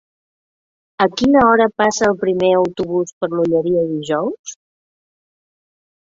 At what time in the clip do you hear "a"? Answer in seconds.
1.03-1.05